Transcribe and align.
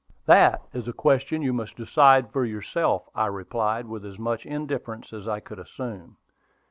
"That 0.25 0.63
is 0.73 0.87
a 0.87 0.93
question 0.93 1.43
you 1.43 1.53
must 1.53 1.77
decide 1.77 2.31
for 2.31 2.43
yourself," 2.43 3.07
I 3.13 3.27
replied, 3.27 3.85
with 3.85 4.03
as 4.03 4.17
much 4.17 4.47
indifference 4.47 5.13
as 5.13 5.27
I 5.27 5.39
could 5.39 5.59
assume. 5.59 6.17